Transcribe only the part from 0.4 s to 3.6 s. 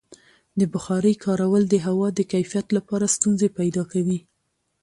د بخارۍ کارول د هوا د کیفیت لپاره ستونزې